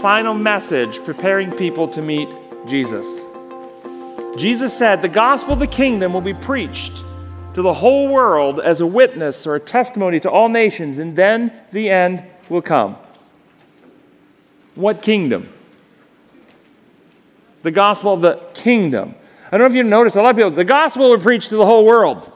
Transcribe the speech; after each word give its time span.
final 0.00 0.32
message 0.32 1.04
preparing 1.04 1.52
people 1.52 1.86
to 1.86 2.00
meet 2.00 2.28
Jesus. 2.66 3.26
Jesus 4.38 4.76
said, 4.76 5.02
The 5.02 5.08
gospel 5.08 5.52
of 5.52 5.58
the 5.58 5.66
kingdom 5.66 6.14
will 6.14 6.22
be 6.22 6.32
preached 6.32 7.02
to 7.54 7.60
the 7.60 7.74
whole 7.74 8.08
world 8.08 8.60
as 8.60 8.80
a 8.80 8.86
witness 8.86 9.46
or 9.46 9.56
a 9.56 9.60
testimony 9.60 10.18
to 10.20 10.30
all 10.30 10.48
nations, 10.48 10.98
and 10.98 11.14
then 11.14 11.52
the 11.72 11.90
end 11.90 12.24
will 12.48 12.62
come. 12.62 12.96
What 14.74 15.02
kingdom? 15.02 15.52
The 17.62 17.70
gospel 17.70 18.14
of 18.14 18.22
the 18.22 18.40
kingdom. 18.54 19.14
I 19.46 19.58
don't 19.58 19.60
know 19.60 19.66
if 19.66 19.74
you 19.74 19.82
noticed, 19.82 20.16
a 20.16 20.22
lot 20.22 20.30
of 20.30 20.36
people, 20.36 20.50
the 20.52 20.64
gospel 20.64 21.10
will 21.10 21.18
preach 21.18 21.48
to 21.48 21.56
the 21.56 21.66
whole 21.66 21.84
world. 21.84 22.32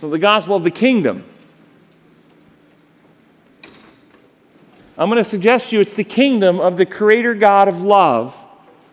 So 0.00 0.10
the 0.10 0.18
gospel 0.18 0.54
of 0.54 0.64
the 0.64 0.70
kingdom. 0.70 1.24
I'm 4.96 5.10
going 5.10 5.22
to 5.22 5.28
suggest 5.28 5.70
to 5.70 5.76
you 5.76 5.80
it's 5.80 5.92
the 5.92 6.04
kingdom 6.04 6.60
of 6.60 6.76
the 6.76 6.86
creator 6.86 7.34
God 7.34 7.66
of 7.66 7.82
love, 7.82 8.36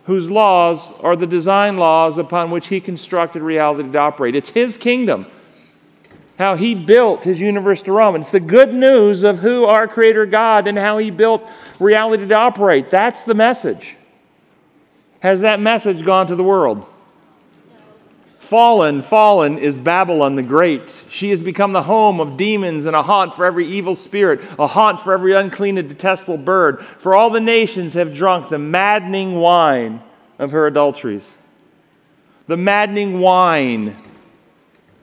whose 0.04 0.30
laws 0.30 0.92
are 1.00 1.14
the 1.14 1.28
design 1.28 1.76
laws 1.76 2.18
upon 2.18 2.50
which 2.50 2.66
he 2.66 2.80
constructed 2.80 3.40
reality 3.40 3.90
to 3.90 3.98
operate. 3.98 4.34
It's 4.34 4.50
his 4.50 4.76
kingdom, 4.76 5.26
how 6.38 6.56
he 6.56 6.74
built 6.74 7.22
his 7.22 7.40
universe 7.40 7.82
to 7.82 7.92
run. 7.92 8.16
It's 8.16 8.32
the 8.32 8.40
good 8.40 8.74
news 8.74 9.22
of 9.22 9.38
who 9.38 9.64
our 9.64 9.86
creator 9.86 10.26
God 10.26 10.66
and 10.66 10.76
how 10.76 10.98
he 10.98 11.10
built 11.10 11.48
reality 11.78 12.26
to 12.26 12.34
operate. 12.34 12.90
That's 12.90 13.22
the 13.22 13.34
message. 13.34 13.96
Has 15.20 15.42
that 15.42 15.60
message 15.60 16.04
gone 16.04 16.26
to 16.26 16.34
the 16.34 16.42
world? 16.42 16.84
Fallen, 18.52 19.00
fallen 19.00 19.56
is 19.56 19.78
Babylon 19.78 20.36
the 20.36 20.42
Great. 20.42 21.04
She 21.08 21.30
has 21.30 21.40
become 21.40 21.72
the 21.72 21.84
home 21.84 22.20
of 22.20 22.36
demons 22.36 22.84
and 22.84 22.94
a 22.94 23.02
haunt 23.02 23.32
for 23.32 23.46
every 23.46 23.66
evil 23.66 23.96
spirit, 23.96 24.42
a 24.58 24.66
haunt 24.66 25.00
for 25.00 25.14
every 25.14 25.32
unclean 25.32 25.78
and 25.78 25.88
detestable 25.88 26.36
bird. 26.36 26.84
For 26.98 27.14
all 27.14 27.30
the 27.30 27.40
nations 27.40 27.94
have 27.94 28.12
drunk 28.12 28.50
the 28.50 28.58
maddening 28.58 29.36
wine 29.36 30.02
of 30.38 30.50
her 30.50 30.66
adulteries. 30.66 31.34
The 32.46 32.58
maddening 32.58 33.20
wine 33.20 33.96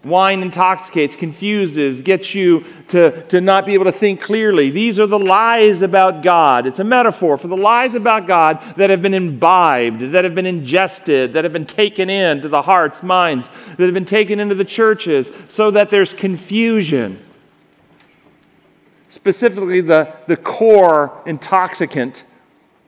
Wine 0.05 0.42
intoxicates, 0.42 1.17
confuses, 1.17 2.02
gets 2.02 2.33
you 2.33 2.64
to, 2.88 3.22
to 3.28 3.42
not 3.42 3.66
be 3.66 3.73
able 3.73 3.83
to 3.83 3.92
think 3.92 4.22
clearly. 4.22 4.69
These 4.69 4.97
are 4.97 5.05
the 5.05 5.19
lies 5.19 5.81
about 5.81 6.23
God. 6.23 6.66
It's 6.66 6.80
a 6.80 6.86
metaphor 6.86 7.38
for 7.38 7.50
the 7.50 7.58
lies 7.58 7.95
about 7.95 8.25
God 8.25 8.61
that 8.77 8.89
have 8.89 9.02
been 9.02 9.14
imbibed, 9.14 10.00
that 10.00 10.23
have 10.23 10.36
been 10.36 10.45
ingested, 10.45 11.33
that 11.33 11.44
have 11.44 11.52
been 11.52 11.66
taken 11.66 12.09
into 12.09 12.47
the 12.47 12.61
hearts, 12.61 13.03
minds, 13.03 13.50
that 13.75 13.83
have 13.83 13.94
been 13.94 14.05
taken 14.05 14.39
into 14.39 14.55
the 14.55 14.64
churches, 14.64 15.33
so 15.50 15.70
that 15.72 15.92
there's 15.92 16.14
confusion. 16.14 17.20
Specifically, 19.09 19.81
the, 19.81 20.14
the 20.27 20.38
core 20.38 21.22
intoxicant 21.25 22.23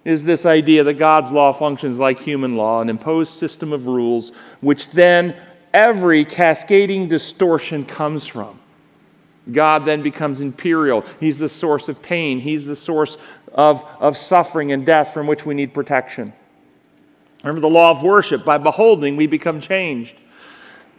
is 0.06 0.24
this 0.24 0.46
idea 0.46 0.84
that 0.86 0.94
God's 0.94 1.30
law 1.32 1.52
functions 1.52 2.00
like 2.00 2.22
human 2.22 2.56
law, 2.56 2.80
an 2.82 2.88
imposed 2.88 3.34
system 3.34 3.74
of 3.74 3.86
rules, 3.86 4.32
which 4.62 4.92
then 4.92 5.36
every 5.74 6.26
cascading 6.26 7.08
distortion 7.08 7.86
comes 7.86 8.26
from. 8.28 8.60
God 9.52 9.86
then 9.86 10.02
becomes 10.04 10.42
imperial. 10.42 11.04
He's 11.20 11.40
the 11.40 11.50
source 11.50 11.90
of 11.90 12.02
pain, 12.02 12.40
He's 12.40 12.66
the 12.66 12.76
source 12.76 13.18
of, 13.54 13.84
of 14.00 14.18
suffering 14.18 14.72
and 14.72 14.86
death 14.86 15.14
from 15.14 15.28
which 15.28 15.46
we 15.46 15.54
need 15.54 15.74
protection. 15.74 16.34
Remember 17.44 17.62
the 17.62 17.70
law 17.70 17.92
of 17.92 18.04
worship. 18.04 18.46
By 18.46 18.60
beholding, 18.60 19.18
we 19.18 19.28
become 19.28 19.60
changed. 19.60 20.16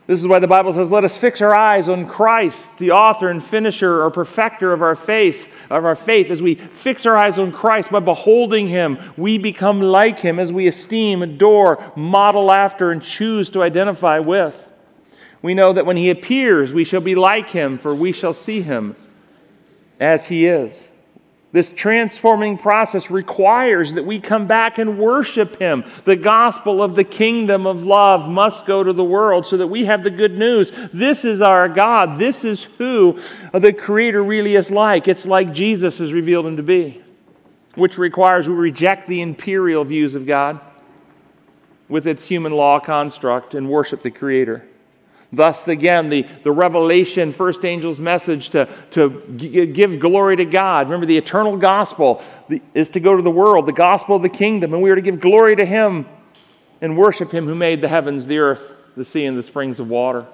This 0.07 0.19
is 0.19 0.27
why 0.27 0.41
the 0.41 0.49
Bible 0.49 0.73
says, 0.73 0.91
Let 0.91 1.05
us 1.05 1.17
fix 1.17 1.41
our 1.41 1.55
eyes 1.55 1.89
on 1.89 2.07
Christ, 2.07 2.77
the 2.79 2.91
author 2.91 3.29
and 3.29 3.43
finisher 3.43 4.03
or 4.03 4.11
perfecter 4.11 4.73
of 4.73 4.83
our 4.83 4.97
faith, 4.97 5.53
of 5.71 5.85
our 5.85 5.95
faith. 5.95 6.29
As 6.29 6.43
we 6.43 6.57
fix 6.57 7.07
our 7.07 7.17
eyes 7.17 7.39
on 7.39 7.53
Christ 7.53 7.91
by 7.91 8.01
beholding 8.01 8.67
him, 8.67 8.99
we 9.17 9.39
become 9.39 9.81
like 9.81 10.19
him 10.19 10.39
as 10.39 10.53
we 10.53 10.67
esteem, 10.67 11.23
adore, 11.23 11.93
model 11.95 12.51
after, 12.51 12.91
and 12.91 13.03
choose 13.03 13.49
to 13.51 13.63
identify 13.63 14.19
with. 14.19 14.73
We 15.41 15.55
know 15.55 15.73
that 15.73 15.87
when 15.87 15.97
he 15.97 16.11
appears, 16.11 16.73
we 16.73 16.85
shall 16.85 17.01
be 17.01 17.15
like 17.15 17.51
him, 17.51 17.79
for 17.79 17.95
we 17.95 18.13
shall 18.13 18.35
see 18.35 18.63
him 18.63 18.97
as 20.01 20.29
he 20.29 20.47
is. 20.47 20.92
This 21.53 21.71
transforming 21.71 22.57
process 22.57 23.11
requires 23.11 23.93
that 23.93 24.07
we 24.07 24.21
come 24.21 24.47
back 24.47 24.79
and 24.79 24.99
worship 24.99 25.59
Him. 25.59 25.85
The 26.05 26.17
gospel 26.17 26.83
of 26.83 26.95
the 26.95 27.05
kingdom 27.05 27.67
of 27.67 27.85
love 27.85 28.27
must 28.27 28.65
go 28.65 28.83
to 28.83 28.93
the 28.95 29.05
world 29.05 29.45
so 29.45 29.59
that 29.59 29.67
we 29.67 29.85
have 29.85 30.03
the 30.03 30.11
good 30.11 30.39
news. 30.39 30.73
This 30.95 31.27
is 31.27 31.43
our 31.43 31.69
God. 31.69 32.19
This 32.19 32.43
is 32.43 32.65
who 32.65 33.21
the 33.53 33.75
Creator 33.75 34.23
really 34.25 34.57
is 34.57 34.71
like. 34.71 35.07
It's 35.07 35.27
like 35.27 35.53
Jesus 35.53 35.99
has 35.99 36.15
revealed 36.15 36.47
Him 36.47 36.57
to 36.57 36.63
be, 36.63 37.03
which 37.75 37.99
requires 37.99 38.49
we 38.49 38.55
reject 38.55 39.07
the 39.07 39.21
imperial 39.21 39.85
views 39.85 40.15
of 40.15 40.25
God 40.25 40.59
with 41.87 42.07
its 42.07 42.25
human 42.25 42.53
law 42.53 42.81
construct 42.81 43.55
and 43.55 43.69
worship 43.69 44.01
the 44.01 44.11
Creator. 44.11 44.67
Thus, 45.33 45.67
again, 45.67 46.11
the, 46.11 46.27
the 46.43 46.53
revelation, 46.53 47.33
first 47.33 47.65
angel's 47.65 47.99
message 47.99 48.51
to, 48.51 48.69
to 48.91 49.23
g- 49.37 49.65
give 49.67 49.99
glory 49.99 50.37
to 50.37 50.45
God. 50.45 50.89
Remember, 50.89 51.07
the 51.07 51.17
eternal 51.17 51.57
gospel 51.57 52.23
is 52.75 52.91
to 52.91 53.01
go 53.01 53.17
to 53.17 53.23
the 53.23 53.31
world, 53.31 53.65
the 53.65 53.73
gospel 53.73 54.17
of 54.17 54.23
the 54.23 54.29
kingdom, 54.29 54.75
and 54.75 54.83
we 54.83 54.91
are 54.91 54.95
to 54.95 55.01
give 55.01 55.21
glory 55.21 55.57
to 55.57 55.65
Him 55.65 56.07
and 56.83 56.99
worship 56.99 57.33
Him 57.33 57.47
who 57.47 57.55
made 57.55 57.81
the 57.81 57.89
heavens, 57.89 58.27
the 58.27 58.39
earth, 58.39 58.75
the 58.95 59.05
sea, 59.05 59.25
and 59.25 59.39
the 59.39 59.43
springs 59.43 59.81
of 59.81 59.89
water. 59.89 60.27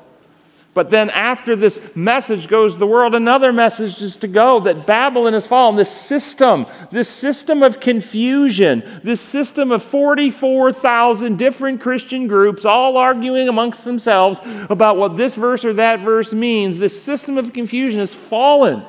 But 0.75 0.91
then, 0.91 1.11
after 1.11 1.57
this 1.57 1.97
message 1.97 2.47
goes 2.47 2.79
the 2.79 2.87
world, 2.87 3.15
another 3.15 3.53
message 3.53 4.01
is 4.01 4.17
to 4.19 4.29
go 4.29 4.61
that 4.61 4.87
Babylon 4.87 5.33
has 5.33 5.47
fallen. 5.47 5.75
This 5.75 5.91
system, 5.91 6.67
this 6.93 7.09
system 7.09 7.65
of 7.65 7.81
confusion, 7.81 8.85
this 9.03 9.21
system 9.21 9.73
of 9.73 9.83
44,000 9.83 11.37
different 11.37 11.81
Christian 11.81 12.29
groups 12.29 12.65
all 12.65 12.97
arguing 12.97 13.49
amongst 13.49 13.85
themselves 13.85 14.41
about 14.71 14.97
what 14.97 15.17
this 15.17 15.35
verse 15.35 15.65
or 15.65 15.73
that 15.73 16.01
verse 16.01 16.33
means, 16.33 16.79
this 16.79 17.03
system 17.03 17.39
of 17.39 17.53
confusion 17.53 17.99
has 17.99 18.15
fallen. 18.15 18.85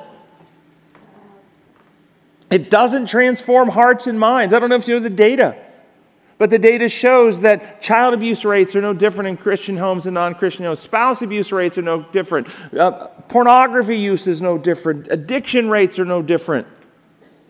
It 2.50 2.70
doesn't 2.70 3.06
transform 3.06 3.68
hearts 3.68 4.06
and 4.06 4.20
minds. 4.20 4.52
I 4.52 4.58
don't 4.58 4.68
know 4.68 4.76
if 4.76 4.86
you 4.86 4.94
know 4.94 5.00
the 5.00 5.10
data. 5.10 5.56
But 6.40 6.48
the 6.48 6.58
data 6.58 6.88
shows 6.88 7.40
that 7.40 7.82
child 7.82 8.14
abuse 8.14 8.46
rates 8.46 8.74
are 8.74 8.80
no 8.80 8.94
different 8.94 9.28
in 9.28 9.36
Christian 9.36 9.76
homes 9.76 10.06
and 10.06 10.14
non 10.14 10.34
Christian 10.34 10.64
homes. 10.64 10.78
Spouse 10.78 11.20
abuse 11.20 11.52
rates 11.52 11.76
are 11.76 11.82
no 11.82 12.00
different. 12.12 12.48
Uh, 12.74 13.08
pornography 13.28 13.98
use 13.98 14.26
is 14.26 14.40
no 14.40 14.56
different. 14.56 15.08
Addiction 15.10 15.68
rates 15.68 15.98
are 15.98 16.06
no 16.06 16.22
different. 16.22 16.66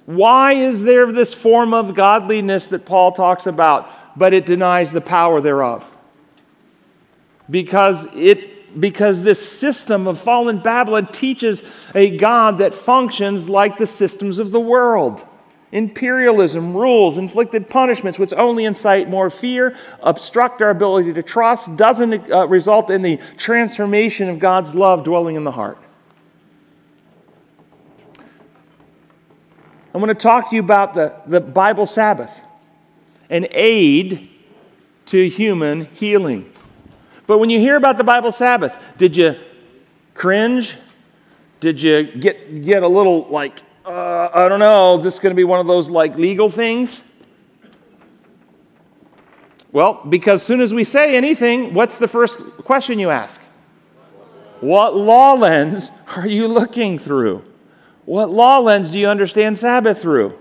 Why 0.07 0.55
is 0.55 0.83
there 0.83 1.13
this 1.13 1.33
form 1.33 1.73
of 1.73 1.95
godliness 1.95 2.67
that 2.67 2.85
Paul 2.85 3.13
talks 3.13 3.47
about, 3.47 3.89
but 4.19 4.35
it 4.35 4.45
denies 4.45 4.91
the 4.91 5.01
power 5.01 5.41
thereof? 5.41 5.89
Because 7.49 8.09
it 8.17 8.81
because 8.81 9.23
this 9.23 9.53
system 9.61 10.09
of 10.09 10.19
fallen 10.19 10.59
Babylon 10.59 11.13
teaches 11.13 11.63
a 11.95 12.17
God 12.17 12.59
that 12.59 12.75
functions 12.75 13.49
like 13.49 13.79
the 13.79 13.87
systems 13.87 14.41
of 14.41 14.51
the 14.51 14.59
world 14.59 15.25
imperialism, 15.73 16.77
rules, 16.77 17.17
inflicted 17.17 17.69
punishments, 17.69 18.19
which 18.19 18.33
only 18.33 18.65
incite 18.65 19.09
more 19.09 19.31
fear, 19.31 19.77
obstruct 20.03 20.61
our 20.63 20.71
ability 20.71 21.13
to 21.13 21.23
trust, 21.23 21.77
doesn't 21.77 22.31
uh, 22.31 22.47
result 22.49 22.91
in 22.91 23.03
the 23.03 23.19
transformation 23.37 24.29
of 24.29 24.39
God's 24.39 24.75
love 24.75 25.05
dwelling 25.05 25.37
in 25.37 25.45
the 25.45 25.53
heart. 25.53 25.79
I 29.93 29.99
want 29.99 30.09
to 30.11 30.15
talk 30.15 30.51
to 30.51 30.57
you 30.57 30.63
about 30.63 30.95
the, 30.95 31.15
the 31.27 31.41
Bible 31.41 31.87
Sabbath, 31.87 32.43
an 33.29 33.47
aid 33.51 34.29
to 35.07 35.29
human 35.29 35.87
healing. 35.87 36.53
But 37.27 37.39
when 37.39 37.51
you 37.51 37.59
hear 37.59 37.77
about 37.77 37.99
the 37.99 38.05
Bible 38.05 38.33
Sabbath, 38.33 38.77
did 38.99 39.17
you 39.17 39.37
cringe? 40.15 40.77
Did 41.59 41.83
you 41.83 42.05
get, 42.05 42.63
get 42.63 42.83
a 42.83 42.89
little 42.89 43.27
like 43.29 43.63
uh, 43.91 44.31
I 44.33 44.49
don't 44.49 44.61
know, 44.61 44.99
this 44.99 45.15
is 45.15 45.21
going 45.21 45.33
to 45.33 45.37
be 45.37 45.45
one 45.45 45.59
of 45.59 45.67
those 45.67 45.91
like 45.91 46.17
legal 46.17 46.49
things? 46.49 47.03
Well, 49.73 50.01
because 50.09 50.43
soon 50.43 50.61
as 50.61 50.73
we 50.73 50.85
say 50.85 51.17
anything, 51.17 51.75
what's 51.75 51.99
the 51.99 52.09
first 52.09 52.39
question 52.65 52.99
you 52.99 53.11
ask? 53.11 53.41
What 54.61 54.97
law 54.97 55.33
lens 55.33 55.91
are 56.17 56.27
you 56.27 56.47
looking 56.47 56.99
through? 56.99 57.45
What 58.05 58.31
law 58.31 58.59
lens 58.59 58.91
do 58.91 58.99
you 58.99 59.09
understand 59.09 59.59
Sabbath 59.59 60.01
through? 60.01 60.39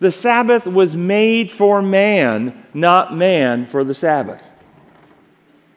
The 0.00 0.12
Sabbath 0.12 0.66
was 0.66 0.94
made 0.94 1.50
for 1.50 1.82
man, 1.82 2.66
not 2.72 3.14
man 3.14 3.66
for 3.66 3.84
the 3.84 3.94
Sabbath. 3.94 4.48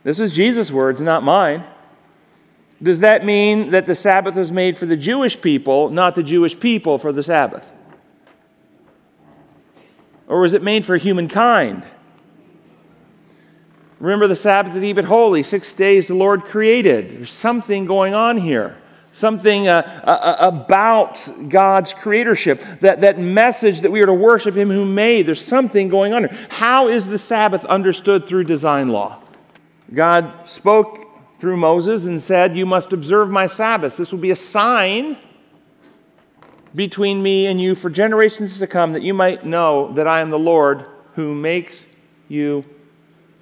This 0.03 0.19
is 0.19 0.31
Jesus' 0.31 0.71
words, 0.71 1.01
not 1.01 1.23
mine. 1.23 1.63
Does 2.81 3.01
that 3.01 3.23
mean 3.23 3.71
that 3.71 3.85
the 3.85 3.95
Sabbath 3.95 4.35
was 4.35 4.51
made 4.51 4.77
for 4.77 4.87
the 4.87 4.97
Jewish 4.97 5.39
people, 5.39 5.89
not 5.89 6.15
the 6.15 6.23
Jewish 6.23 6.59
people 6.59 6.97
for 6.97 7.11
the 7.11 7.21
Sabbath? 7.21 7.71
Or 10.27 10.39
was 10.39 10.53
it 10.53 10.63
made 10.63 10.85
for 10.85 10.97
humankind? 10.97 11.85
Remember 13.99 14.27
the 14.27 14.35
Sabbath 14.35 14.73
to 14.73 14.79
keep 14.79 14.97
it 14.97 15.05
holy. 15.05 15.43
Six 15.43 15.73
days 15.75 16.07
the 16.07 16.15
Lord 16.15 16.45
created. 16.45 17.17
There's 17.17 17.31
something 17.31 17.85
going 17.85 18.15
on 18.15 18.37
here. 18.37 18.77
something 19.11 19.67
uh, 19.67 19.81
uh, 20.03 20.37
about 20.39 21.27
God's 21.49 21.93
creatorship, 21.93 22.79
that, 22.79 23.01
that 23.01 23.19
message 23.19 23.81
that 23.81 23.91
we 23.91 24.01
are 24.01 24.05
to 24.05 24.13
worship 24.13 24.55
Him 24.55 24.69
who 24.69 24.85
made. 24.85 25.27
There's 25.27 25.43
something 25.43 25.89
going 25.89 26.13
on 26.13 26.23
here. 26.23 26.47
How 26.49 26.87
is 26.87 27.07
the 27.07 27.19
Sabbath 27.19 27.65
understood 27.65 28.25
through 28.25 28.45
design 28.45 28.89
law? 28.89 29.21
God 29.93 30.47
spoke 30.47 31.00
through 31.41 31.57
Moses 31.57 32.05
and 32.05 32.21
said, 32.21 32.55
You 32.55 32.67
must 32.67 32.93
observe 32.93 33.31
my 33.31 33.47
Sabbath. 33.47 33.97
This 33.97 34.11
will 34.11 34.19
be 34.19 34.29
a 34.29 34.35
sign 34.35 35.17
between 36.75 37.23
me 37.23 37.47
and 37.47 37.59
you 37.59 37.73
for 37.73 37.89
generations 37.89 38.59
to 38.59 38.67
come 38.67 38.93
that 38.93 39.01
you 39.01 39.15
might 39.15 39.43
know 39.43 39.91
that 39.93 40.07
I 40.07 40.21
am 40.21 40.29
the 40.29 40.37
Lord 40.37 40.85
who 41.15 41.33
makes 41.33 41.83
you 42.27 42.63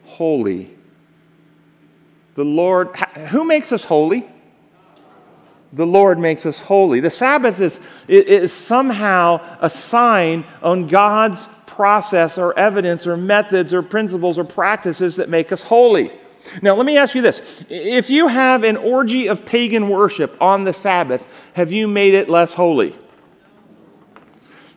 holy. 0.06 0.74
The 2.36 2.46
Lord, 2.46 2.96
who 3.32 3.44
makes 3.44 3.74
us 3.74 3.84
holy? 3.84 4.28
the 5.72 5.86
Lord 5.86 6.18
makes 6.18 6.48
us 6.48 6.60
holy. 6.60 7.00
The 7.00 7.12
Sabbath 7.12 7.60
is, 7.60 7.80
is 8.08 8.52
somehow 8.52 9.58
a 9.62 9.70
sign 9.70 10.44
on 10.64 10.88
God's 10.88 11.48
process 11.68 12.40
or 12.40 12.58
evidence 12.58 13.06
or 13.06 13.16
methods 13.16 13.72
or 13.72 13.84
principles 13.84 14.40
or 14.40 14.46
practices 14.46 15.18
that 15.18 15.30
make 15.30 15.52
us 15.52 15.62
holy. 15.62 16.12
Now, 16.62 16.76
let 16.76 16.86
me 16.86 16.98
ask 16.98 17.16
you 17.16 17.22
this. 17.22 17.64
If 17.70 18.10
you 18.10 18.28
have 18.28 18.64
an 18.64 18.78
orgy 18.78 19.28
of 19.28 19.46
pagan 19.46 19.90
worship 19.90 20.42
on 20.42 20.64
the 20.64 20.74
Sabbath, 20.74 21.28
have 21.54 21.72
you 21.72 21.88
made 21.88 22.14
it 22.14 22.30
less 22.30 22.54
holy? 22.54 22.96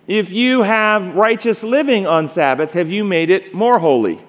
If 0.06 0.32
you 0.32 0.62
have 0.62 1.14
righteous 1.14 1.62
living 1.62 2.06
on 2.06 2.29
Sabbath, 2.29 2.73
have 2.73 2.91
you 2.91 3.05
made 3.05 3.31
it 3.31 3.55
more 3.55 3.79
holy? 3.79 4.20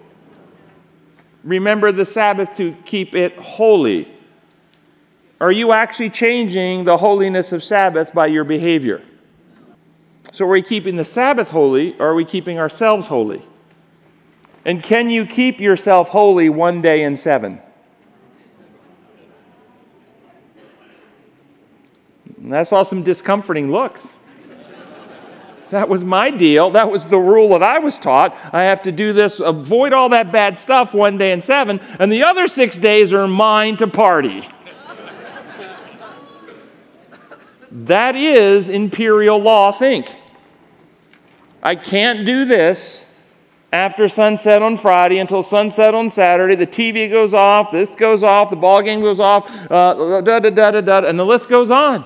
Remember 1.43 1.91
the 1.91 2.05
Sabbath 2.05 2.53
to 2.55 2.73
keep 2.85 3.15
it 3.15 3.35
holy. 3.37 4.07
Are 5.41 5.51
you 5.51 5.73
actually 5.73 6.11
changing 6.11 6.85
the 6.85 6.95
holiness 6.97 7.51
of 7.51 7.63
Sabbath 7.63 8.13
by 8.13 8.27
your 8.27 8.43
behavior? 8.43 9.01
So, 10.31 10.45
are 10.45 10.49
we 10.49 10.61
keeping 10.61 10.95
the 10.95 11.03
Sabbath 11.03 11.49
holy 11.49 11.99
or 11.99 12.07
are 12.07 12.15
we 12.15 12.23
keeping 12.23 12.59
ourselves 12.59 13.07
holy? 13.07 13.45
And 14.65 14.81
can 14.81 15.09
you 15.09 15.25
keep 15.25 15.59
yourself 15.59 16.09
holy 16.09 16.49
one 16.49 16.81
day 16.81 17.03
in 17.03 17.15
seven? 17.17 17.61
And 22.37 22.55
I 22.55 22.63
saw 22.63 22.83
some 22.83 23.03
discomforting 23.03 23.71
looks. 23.71 24.13
That 25.69 25.89
was 25.89 26.03
my 26.03 26.29
deal. 26.29 26.69
That 26.69 26.91
was 26.91 27.05
the 27.05 27.17
rule 27.17 27.49
that 27.49 27.63
I 27.63 27.79
was 27.79 27.97
taught. 27.97 28.37
I 28.53 28.63
have 28.63 28.83
to 28.83 28.91
do 28.91 29.11
this, 29.11 29.39
avoid 29.39 29.91
all 29.91 30.09
that 30.09 30.31
bad 30.31 30.57
stuff 30.59 30.93
one 30.93 31.17
day 31.17 31.31
in 31.31 31.41
seven, 31.41 31.79
and 31.99 32.11
the 32.11 32.23
other 32.23 32.45
six 32.45 32.77
days 32.77 33.11
are 33.11 33.27
mine 33.27 33.77
to 33.77 33.87
party. 33.87 34.47
That 37.71 38.15
is 38.15 38.69
imperial 38.69 39.39
law 39.39 39.71
think. 39.71 40.15
I 41.63 41.75
can't 41.75 42.23
do 42.23 42.45
this 42.45 43.03
after 43.73 44.07
sunset 44.07 44.61
on 44.61 44.77
Friday 44.77 45.17
until 45.17 45.41
sunset 45.41 45.95
on 45.95 46.11
Saturday. 46.11 46.53
The 46.53 46.67
TV 46.67 47.09
goes 47.09 47.33
off, 47.33 47.71
this 47.71 47.89
goes 47.89 48.23
off, 48.23 48.51
the 48.51 48.55
ball 48.55 48.83
game 48.83 49.01
goes 49.01 49.19
off, 49.19 49.49
uh, 49.69 50.21
da, 50.21 50.39
da, 50.39 50.49
da, 50.51 50.71
da, 50.71 50.81
da, 50.81 51.07
and 51.07 51.19
the 51.19 51.25
list 51.25 51.49
goes 51.49 51.71
on. 51.71 52.05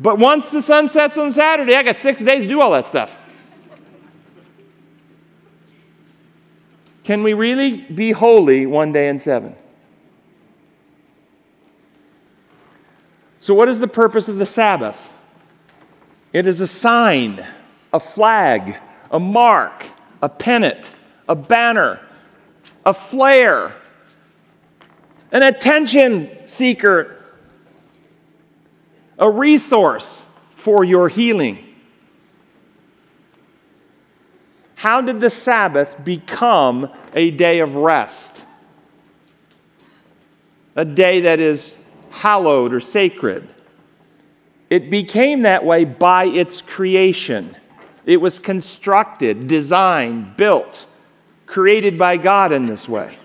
But 0.00 0.18
once 0.18 0.50
the 0.50 0.60
sun 0.60 0.88
sets 0.88 1.16
on 1.16 1.30
Saturday, 1.32 1.76
I 1.76 1.84
got 1.84 1.98
six 1.98 2.20
days 2.20 2.42
to 2.42 2.48
do 2.48 2.60
all 2.60 2.72
that 2.72 2.88
stuff. 2.88 3.16
Can 7.04 7.22
we 7.22 7.32
really 7.32 7.78
be 7.82 8.10
holy 8.10 8.66
one 8.66 8.92
day 8.92 9.08
in 9.08 9.20
seven? 9.20 9.54
So, 13.40 13.54
what 13.54 13.68
is 13.68 13.78
the 13.78 13.88
purpose 13.88 14.28
of 14.28 14.36
the 14.36 14.44
Sabbath? 14.44 15.12
It 16.32 16.46
is 16.46 16.60
a 16.60 16.66
sign, 16.66 17.46
a 17.92 18.00
flag, 18.00 18.76
a 19.10 19.18
mark, 19.18 19.86
a 20.22 20.28
pennant, 20.28 20.94
a 21.28 21.34
banner, 21.34 22.00
a 22.84 22.94
flare, 22.94 23.74
an 25.30 25.42
attention 25.42 26.30
seeker, 26.46 27.24
a 29.18 29.30
resource 29.30 30.24
for 30.50 30.84
your 30.84 31.08
healing. 31.08 31.64
How 34.76 35.00
did 35.00 35.20
the 35.20 35.30
Sabbath 35.30 35.96
become 36.04 36.90
a 37.12 37.32
day 37.32 37.58
of 37.60 37.74
rest? 37.74 38.44
A 40.76 40.84
day 40.84 41.22
that 41.22 41.40
is 41.40 41.76
hallowed 42.10 42.72
or 42.72 42.80
sacred. 42.80 43.48
It 44.70 44.88
became 44.88 45.42
that 45.42 45.64
way 45.64 45.84
by 45.84 46.26
its 46.26 46.60
creation. 46.60 47.56
It 48.08 48.22
was 48.22 48.38
constructed, 48.38 49.48
designed, 49.48 50.38
built, 50.38 50.86
created 51.44 51.98
by 51.98 52.16
God 52.16 52.52
in 52.52 52.64
this 52.64 52.88
way. 52.88 53.18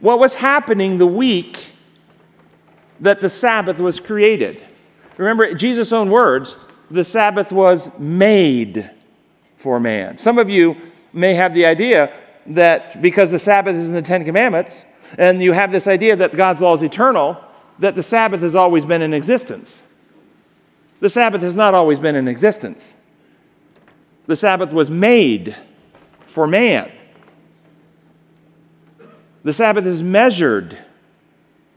What 0.00 0.18
was 0.18 0.34
happening 0.34 0.98
the 0.98 1.06
week 1.06 1.72
that 3.00 3.22
the 3.22 3.30
Sabbath 3.30 3.78
was 3.78 3.98
created? 3.98 4.62
Remember, 5.16 5.54
Jesus' 5.54 5.90
own 5.90 6.10
words, 6.10 6.54
the 6.90 7.02
Sabbath 7.02 7.50
was 7.50 7.88
made 7.98 8.90
for 9.56 9.80
man. 9.80 10.18
Some 10.18 10.38
of 10.38 10.50
you 10.50 10.76
may 11.14 11.34
have 11.34 11.54
the 11.54 11.64
idea 11.64 12.12
that 12.48 13.00
because 13.00 13.30
the 13.30 13.38
Sabbath 13.38 13.74
is 13.74 13.88
in 13.88 13.94
the 13.94 14.02
Ten 14.02 14.22
Commandments, 14.26 14.84
and 15.16 15.40
you 15.40 15.52
have 15.52 15.72
this 15.72 15.86
idea 15.86 16.14
that 16.16 16.36
God's 16.36 16.60
law 16.60 16.74
is 16.74 16.82
eternal, 16.82 17.42
that 17.78 17.94
the 17.94 18.02
Sabbath 18.02 18.42
has 18.42 18.54
always 18.54 18.84
been 18.84 19.00
in 19.00 19.14
existence. 19.14 19.82
The 21.00 21.08
Sabbath 21.08 21.40
has 21.40 21.56
not 21.56 21.72
always 21.72 21.98
been 21.98 22.16
in 22.16 22.28
existence. 22.28 22.92
The 24.26 24.36
Sabbath 24.36 24.72
was 24.72 24.90
made 24.90 25.56
for 26.26 26.46
man. 26.46 26.90
The 29.44 29.52
Sabbath 29.52 29.86
is 29.86 30.02
measured 30.02 30.76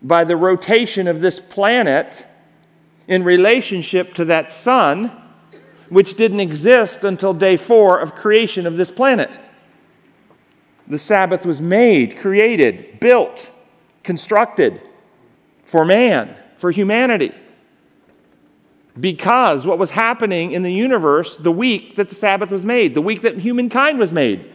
by 0.01 0.23
the 0.23 0.35
rotation 0.35 1.07
of 1.07 1.21
this 1.21 1.39
planet 1.39 2.25
in 3.07 3.23
relationship 3.23 4.13
to 4.15 4.25
that 4.25 4.51
sun, 4.51 5.11
which 5.89 6.15
didn't 6.15 6.39
exist 6.39 7.03
until 7.03 7.33
day 7.33 7.57
four 7.57 7.99
of 7.99 8.15
creation 8.15 8.65
of 8.65 8.77
this 8.77 8.89
planet. 8.89 9.29
The 10.87 10.97
Sabbath 10.97 11.45
was 11.45 11.61
made, 11.61 12.17
created, 12.17 12.99
built, 12.99 13.51
constructed 14.03 14.81
for 15.65 15.85
man, 15.85 16.35
for 16.57 16.71
humanity. 16.71 17.33
Because 18.99 19.65
what 19.65 19.77
was 19.77 19.91
happening 19.91 20.51
in 20.51 20.63
the 20.63 20.73
universe 20.73 21.37
the 21.37 21.51
week 21.51 21.95
that 21.95 22.09
the 22.09 22.15
Sabbath 22.15 22.51
was 22.51 22.65
made, 22.65 22.93
the 22.93 23.01
week 23.01 23.21
that 23.21 23.37
humankind 23.37 23.99
was 23.99 24.11
made, 24.11 24.51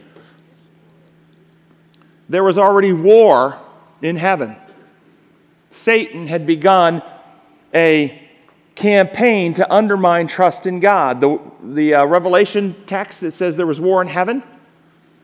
there 2.27 2.43
was 2.43 2.57
already 2.57 2.91
war 2.91 3.59
in 4.01 4.17
heaven. 4.17 4.55
Satan 5.71 6.27
had 6.27 6.45
begun 6.45 7.01
a 7.73 8.21
campaign 8.75 9.53
to 9.53 9.73
undermine 9.73 10.27
trust 10.27 10.65
in 10.65 10.79
God. 10.79 11.21
The, 11.21 11.39
the 11.63 11.93
uh, 11.95 12.05
Revelation 12.05 12.75
text 12.85 13.21
that 13.21 13.31
says 13.31 13.55
there 13.55 13.65
was 13.65 13.79
war 13.79 14.01
in 14.01 14.07
heaven, 14.07 14.43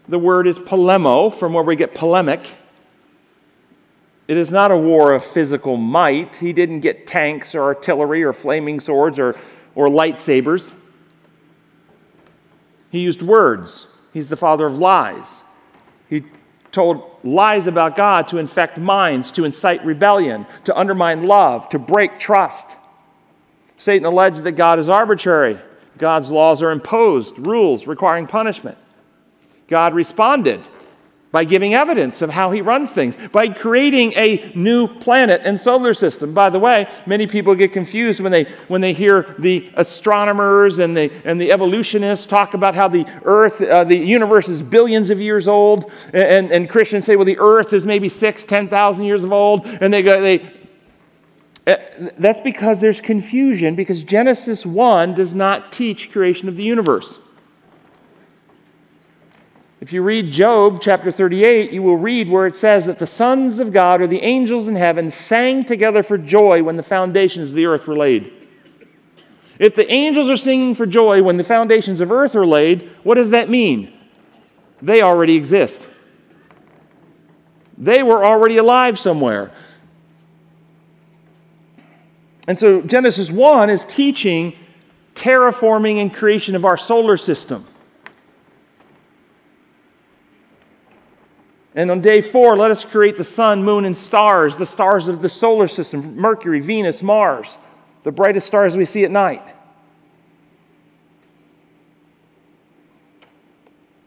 the 0.08 0.20
word 0.20 0.48
is 0.48 0.58
polemo, 0.58 1.30
from 1.30 1.54
where 1.54 1.64
we 1.64 1.76
get 1.76 1.94
polemic. 1.94 2.58
It 4.32 4.38
is 4.38 4.50
not 4.50 4.72
a 4.72 4.78
war 4.78 5.12
of 5.12 5.26
physical 5.26 5.76
might. 5.76 6.38
He 6.38 6.54
didn't 6.54 6.80
get 6.80 7.06
tanks 7.06 7.54
or 7.54 7.64
artillery 7.64 8.24
or 8.24 8.32
flaming 8.32 8.80
swords 8.80 9.20
or, 9.20 9.36
or 9.76 9.90
lightsabers. 9.90 10.72
He 12.92 13.00
used 13.00 13.22
words. 13.22 13.88
He's 14.14 14.30
the 14.30 14.38
father 14.38 14.68
of 14.68 14.78
lies. 14.78 15.44
He 16.10 16.24
told 16.72 17.20
lies 17.26 17.68
about 17.68 17.98
God 17.98 18.30
to 18.30 18.38
infect 18.38 18.78
minds, 18.78 19.34
to 19.34 19.44
incite 19.44 19.84
rebellion, 19.84 20.46
to 20.64 20.78
undermine 20.78 21.28
love, 21.28 21.68
to 21.68 21.78
break 21.78 22.18
trust. 22.18 22.78
Satan 23.78 24.06
alleged 24.06 24.46
that 24.46 24.54
God 24.54 24.80
is 24.80 24.88
arbitrary. 24.88 25.60
God's 25.98 26.32
laws 26.32 26.64
are 26.64 26.72
imposed, 26.72 27.38
rules 27.38 27.86
requiring 27.86 28.28
punishment. 28.28 28.78
God 29.68 29.94
responded 29.94 30.62
by 31.32 31.46
giving 31.46 31.74
evidence 31.74 32.22
of 32.22 32.30
how 32.30 32.52
he 32.52 32.62
runs 32.62 32.92
things, 32.92 33.16
by 33.32 33.48
creating 33.48 34.14
a 34.14 34.52
new 34.54 34.88
planet 34.88 35.42
and 35.46 35.60
solar 35.60 35.94
system. 35.94 36.34
By 36.34 36.50
the 36.50 36.60
way, 36.60 36.88
many 37.06 37.26
people 37.26 37.56
get 37.56 37.72
confused 37.72 38.20
when 38.20 38.32
they, 38.32 38.44
when 38.68 38.82
they 38.82 38.92
hear 38.92 39.36
the 39.40 39.72
astronomers 39.76 40.80
and 40.80 40.96
the, 40.96 41.10
and 41.24 41.40
the 41.40 41.52
evolutionists 41.52 42.26
talk 42.26 42.54
about 42.54 42.76
how 42.76 42.90
the 42.90 43.06
earth, 43.24 43.62
uh, 43.62 43.86
the 43.86 43.96
universe 43.96 44.50
is 44.50 44.62
billions 44.62 45.10
of 45.10 45.22
years 45.22 45.48
old, 45.48 45.90
and, 46.14 46.52
and 46.52 46.70
Christians 46.70 47.06
say, 47.06 47.16
well, 47.16 47.26
the 47.26 47.40
earth 47.40 47.72
is 47.72 47.86
maybe 47.86 48.10
six, 48.10 48.44
10,000 48.44 49.06
years 49.06 49.24
of 49.24 49.32
old, 49.32 49.66
and 49.66 49.94
they 49.94 50.04
go, 50.04 50.22
they, 50.22 50.52
uh, 51.66 51.76
that's 52.18 52.42
because 52.42 52.82
there's 52.82 53.00
confusion, 53.00 53.76
because 53.76 54.04
Genesis 54.04 54.66
1 54.66 55.14
does 55.14 55.34
not 55.34 55.72
teach 55.72 56.12
creation 56.12 56.50
of 56.50 56.58
the 56.58 56.64
universe. 56.64 57.20
If 59.82 59.92
you 59.92 60.04
read 60.04 60.32
Job 60.32 60.80
chapter 60.80 61.12
38, 61.12 61.72
you 61.72 61.82
will 61.82 61.98
read 61.98 62.30
where 62.30 62.46
it 62.46 62.56
says 62.56 62.86
that 62.86 63.00
the 63.00 63.08
sons 63.08 63.58
of 63.58 63.74
God 63.74 64.00
or 64.00 64.06
the 64.06 64.22
angels 64.22 64.68
in 64.68 64.76
heaven 64.76 65.10
sang 65.10 65.66
together 65.66 66.04
for 66.04 66.20
joy 66.20 66.62
when 66.62 66.76
the 66.76 66.84
foundations 66.84 67.50
of 67.50 67.56
the 67.56 67.66
earth 67.66 67.88
were 67.88 67.96
laid. 67.96 68.32
If 69.58 69.74
the 69.74 69.92
angels 69.92 70.30
are 70.30 70.38
singing 70.38 70.76
for 70.76 70.86
joy 70.86 71.24
when 71.24 71.38
the 71.38 71.44
foundations 71.44 72.00
of 72.00 72.12
earth 72.12 72.36
are 72.36 72.46
laid, 72.46 72.92
what 73.02 73.16
does 73.16 73.32
that 73.32 73.50
mean? 73.50 73.92
They 74.84 75.02
already 75.02 75.36
exist. 75.36 75.90
They 77.76 78.04
were 78.04 78.24
already 78.24 78.58
alive 78.58 79.00
somewhere. 79.00 79.52
And 82.48 82.60
so 82.60 82.82
Genesis 82.84 83.32
1 83.32 83.72
is 83.72 83.84
teaching 83.86 84.56
terraforming 85.16 85.96
and 85.96 86.14
creation 86.14 86.54
of 86.54 86.66
our 86.66 86.78
solar 86.78 87.18
system. 87.18 87.66
And 91.74 91.90
on 91.90 92.02
day 92.02 92.22
four, 92.22 92.58
let 92.58 92.72
us 92.72 92.84
create 92.84 93.18
the 93.18 93.24
sun, 93.24 93.64
moon, 93.64 93.86
and 93.86 93.96
stars, 93.96 94.58
the 94.58 94.66
stars 94.66 95.08
of 95.08 95.22
the 95.22 95.30
solar 95.30 95.68
system 95.68 96.16
Mercury, 96.18 96.60
Venus, 96.60 97.02
Mars, 97.02 97.58
the 98.04 98.12
brightest 98.12 98.48
stars 98.48 98.76
we 98.76 98.86
see 98.86 99.06
at 99.06 99.12
night. 99.12 99.44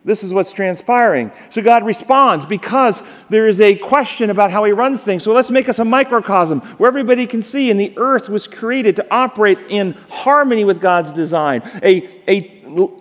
This 0.07 0.23
is 0.23 0.35
what's 0.35 0.53
transpiring. 0.53 1.33
So 1.49 1.63
God 1.63 1.87
responds 1.87 2.45
because 2.45 3.03
there 3.31 3.49
is 3.49 3.63
a 3.63 3.75
question 3.77 4.29
about 4.29 4.51
how 4.51 4.65
He 4.65 4.73
runs 4.73 5.03
things. 5.03 5.23
So 5.23 5.33
let's 5.33 5.51
make 5.51 5.67
us 5.71 5.79
a 5.79 5.85
microcosm 5.85 6.61
where 6.77 6.89
everybody 6.89 7.27
can 7.27 7.43
see, 7.43 7.71
and 7.71 7.81
the 7.81 7.95
earth 7.97 8.29
was 8.29 8.47
created 8.47 8.97
to 8.97 9.07
operate 9.11 9.59
in 9.71 9.93
harmony 10.11 10.65
with 10.65 10.83
God's 10.83 11.11
design. 11.15 11.63
A, 11.83 12.07
a, 12.29 12.54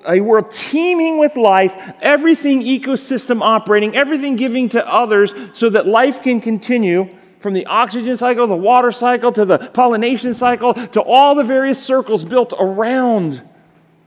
a 0.07 0.19
world 0.21 0.51
teeming 0.51 1.17
with 1.19 1.35
life, 1.35 1.93
everything 2.01 2.61
ecosystem 2.61 3.41
operating, 3.41 3.95
everything 3.95 4.35
giving 4.35 4.69
to 4.69 4.87
others 4.87 5.33
so 5.53 5.69
that 5.69 5.87
life 5.87 6.21
can 6.21 6.41
continue 6.41 7.15
from 7.39 7.53
the 7.53 7.65
oxygen 7.65 8.17
cycle, 8.17 8.47
the 8.47 8.55
water 8.55 8.91
cycle, 8.91 9.31
to 9.31 9.45
the 9.45 9.57
pollination 9.57 10.33
cycle, 10.33 10.73
to 10.73 11.01
all 11.01 11.35
the 11.35 11.43
various 11.43 11.83
circles 11.83 12.23
built 12.23 12.53
around 12.57 13.41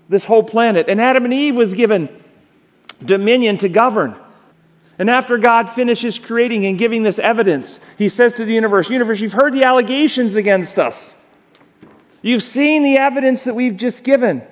this 0.09 0.25
whole 0.25 0.43
planet. 0.43 0.89
And 0.89 1.01
Adam 1.01 1.25
and 1.25 1.35
Eve 1.35 1.55
was 1.55 1.75
given 1.75 2.09
dominion 3.05 3.59
to 3.59 3.69
govern. 3.69 4.17
And 4.99 5.11
after 5.11 5.37
God 5.37 5.69
finishes 5.69 6.19
creating 6.19 6.65
and 6.65 6.79
giving 6.79 7.03
this 7.03 7.19
evidence, 7.19 7.79
he 7.99 8.09
says 8.09 8.33
to 8.35 8.45
the 8.47 8.55
universe, 8.55 8.89
Universe, 8.89 9.21
you've 9.21 9.35
heard 9.35 9.53
the 9.53 9.65
allegations 9.65 10.37
against 10.37 10.79
us. 10.79 11.17
You've 12.23 12.43
seen 12.43 12.83
the 12.83 12.97
evidence 12.97 13.45
that 13.45 13.55
we've 13.55 13.77
just 13.77 14.03
given. 14.03 14.43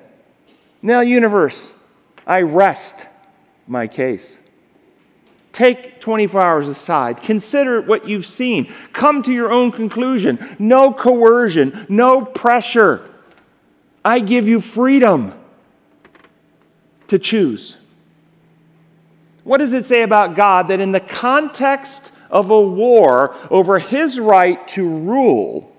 Now, 0.85 1.00
universe, 1.00 1.73
I 2.26 2.43
rest 2.43 3.09
my 3.67 3.87
case. 3.87 4.38
Take 5.50 5.99
24 6.03 6.43
hours 6.43 6.69
aside. 6.69 7.23
Consider 7.23 7.81
what 7.81 8.07
you've 8.07 8.26
seen. 8.26 8.71
Come 8.93 9.23
to 9.23 9.33
your 9.33 9.50
own 9.50 9.73
conclusion. 9.73 10.38
No 10.59 10.93
coercion, 10.93 11.87
no 11.88 12.23
pressure. 12.23 13.09
I 14.05 14.21
give 14.21 14.47
you 14.47 14.61
freedom 14.61 15.33
to 17.09 17.19
choose. 17.19 17.76
What 19.43 19.59
does 19.59 19.73
it 19.73 19.87
say 19.87 20.03
about 20.03 20.37
God 20.37 20.69
that 20.69 20.81
in 20.81 20.93
the 20.93 21.00
context 21.00 22.12
of 22.29 22.50
a 22.50 22.61
war 22.61 23.35
over 23.50 23.79
his 23.79 24.21
right 24.21 24.69
to 24.69 24.87
rule, 24.87 25.74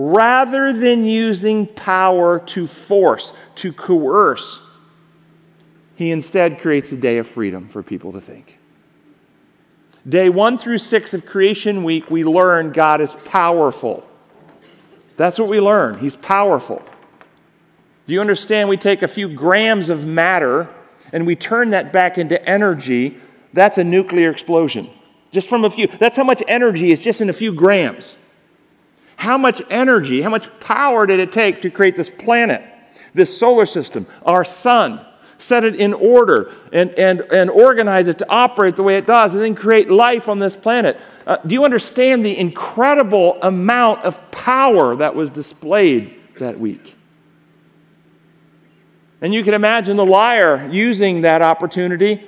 rather 0.00 0.72
than 0.72 1.04
using 1.04 1.66
power 1.66 2.38
to 2.38 2.68
force, 2.68 3.32
to 3.56 3.72
coerce, 3.72 4.60
he 5.96 6.12
instead 6.12 6.60
creates 6.60 6.92
a 6.92 6.96
day 6.96 7.18
of 7.18 7.26
freedom 7.26 7.68
for 7.68 7.82
people 7.82 8.12
to 8.12 8.20
think? 8.20 8.58
Day 10.08 10.28
one 10.28 10.56
through 10.56 10.78
six 10.78 11.14
of 11.14 11.26
Creation 11.26 11.82
Week, 11.82 12.08
we 12.08 12.22
learn 12.22 12.70
God 12.70 13.00
is 13.00 13.12
powerful. 13.24 14.08
That's 15.16 15.36
what 15.36 15.48
we 15.48 15.58
learn. 15.58 15.98
He's 15.98 16.14
powerful. 16.14 16.80
Do 18.06 18.12
you 18.12 18.20
understand? 18.20 18.68
We 18.68 18.76
take 18.76 19.02
a 19.02 19.08
few 19.08 19.28
grams 19.28 19.90
of 19.90 20.06
matter 20.06 20.68
and 21.12 21.26
we 21.26 21.34
turn 21.34 21.70
that 21.70 21.92
back 21.92 22.18
into 22.18 22.40
energy, 22.48 23.18
that's 23.52 23.78
a 23.78 23.84
nuclear 23.84 24.30
explosion. 24.30 24.90
Just 25.32 25.48
from 25.48 25.64
a 25.64 25.70
few. 25.70 25.88
That's 25.88 26.16
how 26.16 26.22
much 26.22 26.40
energy 26.46 26.92
is 26.92 27.00
just 27.00 27.20
in 27.20 27.28
a 27.28 27.32
few 27.32 27.52
grams. 27.52 28.16
How 29.18 29.36
much 29.36 29.60
energy, 29.68 30.22
how 30.22 30.30
much 30.30 30.48
power 30.60 31.04
did 31.04 31.18
it 31.18 31.32
take 31.32 31.62
to 31.62 31.70
create 31.70 31.96
this 31.96 32.08
planet, 32.08 32.62
this 33.14 33.36
solar 33.36 33.66
system, 33.66 34.06
our 34.24 34.44
sun, 34.44 35.04
set 35.38 35.64
it 35.64 35.74
in 35.74 35.92
order 35.92 36.52
and, 36.72 36.90
and, 36.92 37.22
and 37.32 37.50
organize 37.50 38.06
it 38.06 38.18
to 38.18 38.30
operate 38.30 38.76
the 38.76 38.84
way 38.84 38.96
it 38.96 39.06
does, 39.06 39.34
and 39.34 39.42
then 39.42 39.56
create 39.56 39.90
life 39.90 40.28
on 40.28 40.38
this 40.38 40.56
planet? 40.56 41.00
Uh, 41.26 41.36
do 41.44 41.52
you 41.52 41.64
understand 41.64 42.24
the 42.24 42.38
incredible 42.38 43.36
amount 43.42 44.04
of 44.04 44.30
power 44.30 44.94
that 44.94 45.16
was 45.16 45.30
displayed 45.30 46.14
that 46.38 46.60
week? 46.60 46.94
And 49.20 49.34
you 49.34 49.42
can 49.42 49.52
imagine 49.52 49.96
the 49.96 50.06
liar 50.06 50.68
using 50.70 51.22
that 51.22 51.42
opportunity, 51.42 52.24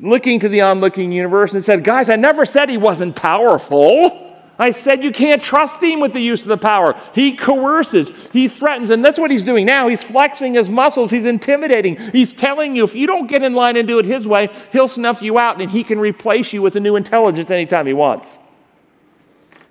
looking 0.00 0.40
to 0.40 0.48
the 0.48 0.62
onlooking 0.62 1.12
universe 1.12 1.54
and 1.54 1.64
said, 1.64 1.84
Guys, 1.84 2.10
I 2.10 2.16
never 2.16 2.44
said 2.44 2.68
he 2.68 2.76
wasn't 2.76 3.14
powerful. 3.14 4.23
I 4.58 4.70
said 4.70 5.02
you 5.02 5.10
can't 5.10 5.42
trust 5.42 5.82
him 5.82 6.00
with 6.00 6.12
the 6.12 6.20
use 6.20 6.42
of 6.42 6.48
the 6.48 6.56
power. 6.56 6.94
He 7.14 7.36
coerces, 7.36 8.30
he 8.32 8.46
threatens, 8.46 8.90
and 8.90 9.04
that's 9.04 9.18
what 9.18 9.30
he's 9.30 9.42
doing 9.42 9.66
now. 9.66 9.88
He's 9.88 10.04
flexing 10.04 10.54
his 10.54 10.70
muscles, 10.70 11.10
he's 11.10 11.24
intimidating. 11.24 11.96
He's 11.96 12.32
telling 12.32 12.76
you 12.76 12.84
if 12.84 12.94
you 12.94 13.06
don't 13.06 13.26
get 13.26 13.42
in 13.42 13.54
line 13.54 13.76
and 13.76 13.88
do 13.88 13.98
it 13.98 14.04
his 14.04 14.28
way, 14.28 14.50
he'll 14.70 14.88
snuff 14.88 15.22
you 15.22 15.38
out 15.38 15.60
and 15.60 15.70
he 15.70 15.82
can 15.82 15.98
replace 15.98 16.52
you 16.52 16.62
with 16.62 16.76
a 16.76 16.80
new 16.80 16.94
intelligence 16.94 17.50
anytime 17.50 17.86
he 17.86 17.92
wants. 17.92 18.38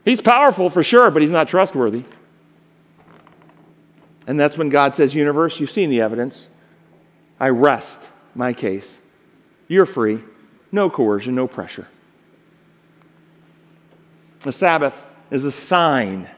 He's 0.04 0.22
powerful 0.22 0.70
for 0.70 0.84
sure, 0.84 1.10
but 1.12 1.22
he's 1.22 1.32
not 1.32 1.48
trustworthy. 1.48 2.04
And 4.28 4.40
that's 4.40 4.58
when 4.58 4.70
God 4.70 4.96
says, 4.96 5.16
Universe, 5.16 5.60
you've 5.60 5.72
seen 5.72 5.90
the 5.90 6.02
evidence. 6.02 6.50
I 7.40 7.50
rest 7.50 8.10
my 8.36 8.54
case. 8.54 9.00
You're 9.68 9.86
free. 9.86 10.20
No 10.72 10.90
coercion, 10.90 11.36
no 11.36 11.48
pressure. 11.48 11.88
The 14.44 14.52
Sabbath 14.52 15.06
is 15.32 15.46
a 15.46 15.52
sign. 15.52 16.30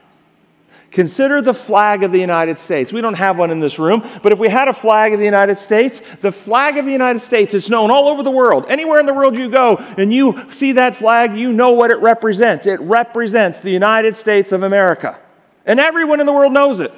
Consider 0.92 1.42
the 1.42 1.54
flag 1.54 2.04
of 2.04 2.14
the 2.14 2.20
United 2.20 2.58
States. 2.58 2.94
We 2.94 3.02
don't 3.02 3.16
have 3.16 3.38
one 3.38 3.52
in 3.52 3.60
this 3.60 3.78
room, 3.78 4.02
but 4.24 4.32
if 4.32 4.40
we 4.40 4.48
had 4.48 4.70
a 4.70 4.74
flag 4.74 5.12
of 5.12 5.20
the 5.20 5.26
United 5.26 5.60
States, 5.60 6.02
the 6.22 6.32
flag 6.32 6.78
of 6.78 6.86
the 6.86 6.92
United 6.92 7.22
States, 7.22 7.54
it's 7.54 7.70
known 7.70 7.92
all 7.92 8.08
over 8.08 8.24
the 8.24 8.32
world. 8.32 8.66
Anywhere 8.70 9.02
in 9.02 9.06
the 9.06 9.14
world 9.14 9.38
you 9.38 9.50
go 9.50 9.76
and 9.98 10.14
you 10.14 10.50
see 10.52 10.72
that 10.72 10.96
flag, 10.96 11.36
you 11.36 11.52
know 11.52 11.72
what 11.72 11.92
it 11.92 11.98
represents. 11.98 12.66
It 12.66 12.80
represents 12.80 13.60
the 13.60 13.72
United 13.72 14.16
States 14.16 14.54
of 14.54 14.64
America. 14.64 15.20
And 15.66 15.82
everyone 15.82 16.22
in 16.22 16.26
the 16.26 16.32
world 16.32 16.54
knows 16.54 16.80
it. 16.80 16.94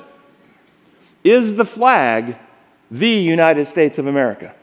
Is 1.24 1.56
the 1.56 1.66
flag 1.66 2.38
the 2.92 3.10
United 3.10 3.68
States 3.68 3.98
of 3.98 4.06
America. 4.06 4.54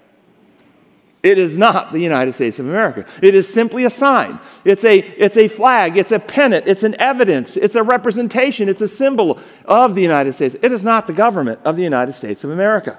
It 1.25 1.39
is 1.39 1.57
not 1.57 1.91
the 1.91 2.01
United 2.01 2.35
States 2.35 2.59
of 2.59 2.69
America. 2.69 3.07
It 3.23 3.35
is 3.35 3.51
simply 3.51 3.87
a 3.87 3.91
sign. 3.91 4.39
It's 4.63 4.85
a, 4.85 4.99
it's 4.99 5.39
a 5.39 5.49
flag, 5.49 5.97
it's 5.97 6.13
a 6.13 6.19
pennant, 6.19 6.69
it's 6.69 6.83
an 6.83 6.95
evidence, 7.01 7.57
it's 7.57 7.77
a 7.77 7.83
representation, 7.83 8.69
it's 8.69 8.83
a 8.83 8.89
symbol 8.89 9.39
of 9.65 9.95
the 9.95 10.03
United 10.03 10.35
States. 10.35 10.55
It 10.61 10.71
is 10.71 10.85
not 10.85 11.07
the 11.07 11.15
government 11.15 11.61
of 11.65 11.77
the 11.77 11.83
United 11.83 12.13
States 12.13 12.45
of 12.45 12.51
America. 12.51 12.99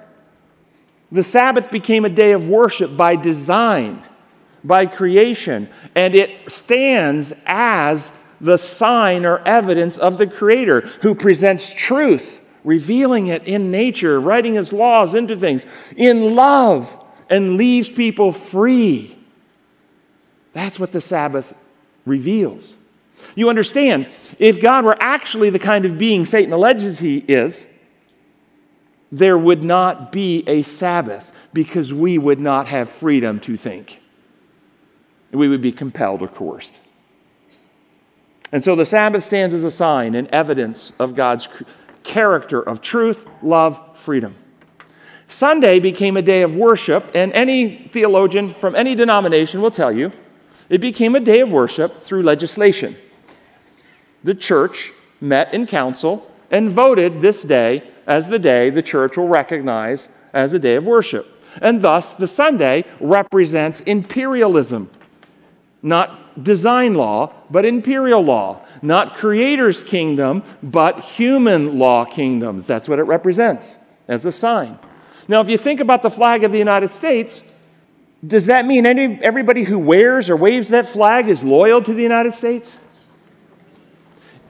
The 1.12 1.22
Sabbath 1.22 1.70
became 1.70 2.04
a 2.04 2.10
day 2.10 2.32
of 2.32 2.50
worship 2.50 2.98
by 2.98 3.16
design, 3.16 4.02
by 4.64 4.88
creation, 4.88 5.70
and 5.94 6.16
it 6.16 6.52
stands 6.52 7.32
as 7.46 8.12
the 8.42 8.58
sign 8.58 9.24
or 9.24 9.38
evidence 9.48 10.00
of 10.00 10.18
the 10.18 10.26
Creator 10.26 10.82
who 11.04 11.14
presents 11.14 11.72
truth 11.72 12.42
revealing 12.64 13.28
it 13.28 13.48
in 13.48 13.70
nature, 13.70 14.20
writing 14.20 14.56
his 14.56 14.74
laws 14.74 15.14
into 15.14 15.38
things 15.38 15.64
in 15.96 16.34
love, 16.34 17.05
and 17.30 17.58
leaves 17.58 17.90
people 17.90 18.32
free. 18.32 19.18
That's 20.54 20.80
what 20.80 20.92
the 20.92 21.02
Sabbath 21.02 21.54
reveals. 22.06 22.76
You 23.36 23.50
understand, 23.50 24.08
if 24.40 24.62
God 24.62 24.86
were 24.86 24.98
actually 25.00 25.50
the 25.50 25.60
kind 25.60 25.86
of 25.86 25.98
being 25.98 26.26
Satan 26.26 26.54
alleges 26.54 27.00
he 27.00 27.18
is, 27.18 27.66
there 29.12 29.38
would 29.38 29.64
not 29.64 30.12
be 30.12 30.44
a 30.48 30.62
Sabbath 30.62 31.32
because 31.54 31.94
we 31.94 32.18
would 32.18 32.40
not 32.40 32.68
have 32.68 32.90
freedom 32.90 33.40
to 33.42 33.56
think. 33.56 34.02
We 35.32 35.48
would 35.48 35.62
be 35.62 35.72
compelled 35.72 36.22
or 36.22 36.28
coerced. 36.28 36.74
And 38.52 38.64
so 38.64 38.76
the 38.76 38.86
Sabbath 38.86 39.24
stands 39.24 39.54
as 39.54 39.64
a 39.64 39.72
sign 39.72 40.16
and 40.16 40.28
evidence 40.30 40.94
of 41.00 41.16
God's 41.16 41.48
character 42.04 42.62
of 42.62 42.82
truth, 42.82 43.26
love, 43.42 43.98
freedom. 43.98 44.36
Sunday 45.28 45.80
became 45.80 46.18
a 46.18 46.22
day 46.22 46.42
of 46.44 46.56
worship, 46.56 47.10
and 47.14 47.34
any 47.34 47.90
theologian 47.92 48.54
from 48.54 48.76
any 48.76 48.96
denomination 48.96 49.62
will 49.62 49.72
tell 49.72 49.92
you 49.92 50.12
it 50.70 50.80
became 50.80 51.16
a 51.16 51.20
day 51.20 51.42
of 51.42 51.52
worship 51.52 52.02
through 52.02 52.24
legislation. 52.24 52.96
The 54.24 54.36
church 54.36 54.92
met 55.22 55.54
in 55.54 55.66
council 55.68 56.32
and 56.52 56.72
voted 56.72 57.22
this 57.22 57.44
day 57.44 57.84
as 58.08 58.28
the 58.28 58.40
day 58.40 58.70
the 58.70 58.82
church 58.82 59.18
will 59.18 59.28
recognize 59.28 60.08
as 60.34 60.54
a 60.54 60.60
day 60.60 60.76
of 60.76 60.86
worship. 60.86 61.28
And 61.62 61.82
thus, 61.82 62.14
the 62.14 62.28
Sunday 62.28 62.86
represents 63.00 63.82
imperialism, 63.82 64.90
not 65.82 66.44
design 66.44 66.96
law, 66.96 67.34
but 67.50 67.66
imperial 67.66 68.22
law, 68.22 68.66
not 68.82 69.16
creator's 69.16 69.84
kingdom, 69.84 70.44
but 70.62 71.00
human 71.00 71.80
law 71.80 72.04
kingdoms. 72.04 72.68
That's 72.68 72.90
what 72.90 73.00
it 73.00 73.04
represents 73.04 73.78
as 74.08 74.26
a 74.26 74.32
sign. 74.32 74.78
Now, 75.28 75.42
if 75.42 75.50
you 75.50 75.58
think 75.58 75.80
about 75.80 76.04
the 76.04 76.10
flag 76.10 76.44
of 76.44 76.52
the 76.52 76.58
United 76.58 76.92
States, 76.92 77.42
does 78.26 78.46
that 78.48 78.66
mean 78.66 78.86
any, 78.86 79.20
everybody 79.22 79.64
who 79.64 79.80
wears 79.80 80.30
or 80.30 80.36
waves 80.36 80.70
that 80.70 80.88
flag 80.88 81.30
is 81.30 81.44
loyal 81.44 81.82
to 81.82 81.94
the 81.94 82.04
United 82.04 82.34
States? 82.34 82.78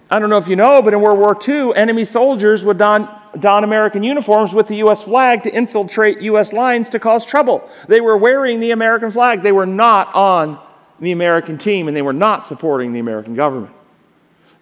I 0.09 0.19
don't 0.19 0.29
know 0.29 0.37
if 0.37 0.47
you 0.47 0.55
know, 0.55 0.81
but 0.81 0.93
in 0.93 1.01
World 1.01 1.19
War 1.19 1.37
II, 1.47 1.75
enemy 1.75 2.05
soldiers 2.05 2.63
would 2.63 2.77
don, 2.77 3.09
don 3.39 3.63
American 3.63 4.03
uniforms 4.03 4.53
with 4.53 4.67
the 4.67 4.75
U.S. 4.77 5.03
flag 5.03 5.43
to 5.43 5.53
infiltrate 5.53 6.21
U.S. 6.21 6.53
lines 6.53 6.89
to 6.89 6.99
cause 6.99 7.25
trouble. 7.25 7.67
They 7.87 8.01
were 8.01 8.17
wearing 8.17 8.59
the 8.59 8.71
American 8.71 9.11
flag. 9.11 9.41
They 9.41 9.51
were 9.51 9.65
not 9.65 10.13
on 10.13 10.59
the 10.99 11.11
American 11.11 11.57
team, 11.57 11.87
and 11.87 11.97
they 11.97 12.01
were 12.01 12.13
not 12.13 12.45
supporting 12.45 12.93
the 12.93 12.99
American 12.99 13.33
government. 13.33 13.74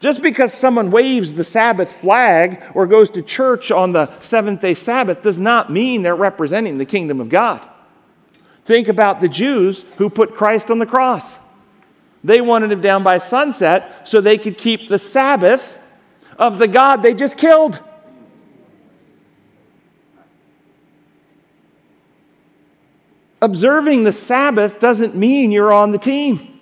Just 0.03 0.21
because 0.21 0.53
someone 0.53 0.91
waves 0.91 1.33
the 1.33 1.45
Sabbath 1.45 1.93
flag 1.93 2.61
or 2.73 2.85
goes 2.85 3.09
to 3.11 3.21
church 3.21 3.71
on 3.71 3.93
the 3.93 4.11
seventh 4.19 4.59
day 4.59 4.73
Sabbath 4.73 5.21
does 5.21 5.39
not 5.39 5.71
mean 5.71 6.01
they're 6.01 6.13
representing 6.13 6.77
the 6.77 6.83
kingdom 6.83 7.21
of 7.21 7.29
God. 7.29 7.65
Think 8.65 8.89
about 8.89 9.21
the 9.21 9.29
Jews 9.29 9.85
who 9.95 10.09
put 10.09 10.35
Christ 10.35 10.69
on 10.69 10.79
the 10.79 10.85
cross. 10.85 11.39
They 12.21 12.41
wanted 12.41 12.73
him 12.73 12.81
down 12.81 13.03
by 13.03 13.17
sunset 13.17 14.05
so 14.05 14.19
they 14.19 14.37
could 14.37 14.57
keep 14.57 14.89
the 14.89 14.99
Sabbath 14.99 15.79
of 16.37 16.57
the 16.57 16.67
God 16.67 17.01
they 17.01 17.13
just 17.13 17.37
killed. 17.37 17.79
Observing 23.41 24.03
the 24.03 24.11
Sabbath 24.11 24.81
doesn't 24.81 25.15
mean 25.15 25.53
you're 25.53 25.71
on 25.71 25.93
the 25.93 25.97
team. 25.97 26.52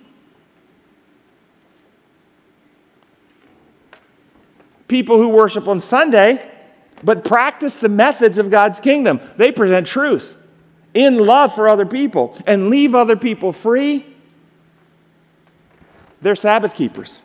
People 4.92 5.16
who 5.16 5.30
worship 5.30 5.68
on 5.68 5.80
Sunday 5.80 6.46
but 7.02 7.24
practice 7.24 7.78
the 7.78 7.88
methods 7.88 8.36
of 8.36 8.50
God's 8.50 8.78
kingdom, 8.78 9.20
they 9.38 9.50
present 9.50 9.86
truth 9.86 10.36
in 10.92 11.16
love 11.16 11.54
for 11.54 11.66
other 11.66 11.86
people 11.86 12.36
and 12.46 12.68
leave 12.68 12.94
other 12.94 13.16
people 13.16 13.54
free, 13.54 14.04
they're 16.20 16.36
Sabbath 16.36 16.74
keepers. 16.74 17.20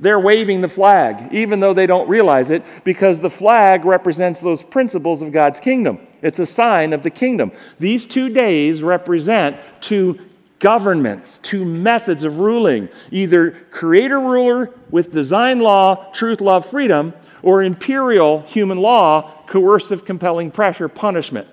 They're 0.00 0.18
waving 0.18 0.62
the 0.62 0.68
flag, 0.68 1.34
even 1.34 1.60
though 1.60 1.74
they 1.74 1.86
don't 1.86 2.08
realize 2.08 2.48
it, 2.48 2.64
because 2.84 3.20
the 3.20 3.28
flag 3.28 3.84
represents 3.84 4.40
those 4.40 4.62
principles 4.62 5.20
of 5.20 5.30
God's 5.30 5.60
kingdom. 5.60 5.98
It's 6.22 6.38
a 6.38 6.46
sign 6.46 6.94
of 6.94 7.02
the 7.02 7.10
kingdom. 7.10 7.52
These 7.80 8.06
two 8.06 8.30
days 8.30 8.82
represent 8.82 9.58
two 9.82 10.18
governments, 10.62 11.38
two 11.38 11.64
methods 11.64 12.22
of 12.22 12.38
ruling 12.38 12.88
either 13.10 13.50
creator 13.72 14.20
ruler 14.20 14.70
with 14.90 15.10
design 15.10 15.58
law, 15.58 16.10
truth, 16.12 16.40
love, 16.40 16.64
freedom, 16.64 17.12
or 17.42 17.64
imperial 17.64 18.42
human 18.42 18.78
law, 18.78 19.28
coercive, 19.46 20.04
compelling 20.04 20.52
pressure, 20.52 20.88
punishment 20.88 21.48